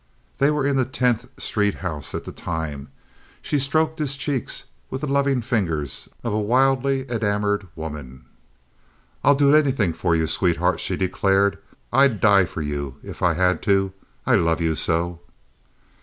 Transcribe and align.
They 0.39 0.49
were 0.49 0.65
in 0.65 0.77
the 0.77 0.83
Tenth 0.85 1.29
Street 1.39 1.75
house 1.75 2.15
at 2.15 2.23
the 2.23 2.31
time. 2.31 2.87
She 3.39 3.59
stroked 3.59 3.99
his 3.99 4.17
cheeks 4.17 4.63
with 4.89 5.01
the 5.01 5.07
loving 5.07 5.43
fingers 5.43 6.09
of 6.23 6.33
the 6.33 6.39
wildly 6.39 7.05
enamored 7.07 7.67
woman. 7.75 8.25
"I'll 9.23 9.35
do 9.35 9.53
anything 9.55 9.93
for 9.93 10.15
you, 10.15 10.25
sweetheart," 10.25 10.79
she 10.79 10.95
declared. 10.95 11.59
"I'd 11.93 12.19
die 12.19 12.45
for 12.45 12.63
you 12.63 12.95
if 13.03 13.21
I 13.21 13.33
had 13.35 13.61
to. 13.61 13.93
I 14.25 14.33
love 14.33 14.59
you 14.59 14.73
so." 14.73 15.19